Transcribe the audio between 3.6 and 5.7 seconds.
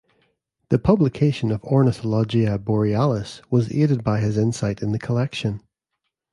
aided by his insight in the collection.